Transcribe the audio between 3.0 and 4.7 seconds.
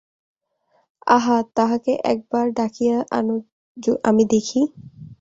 আনো, আমি দেখি।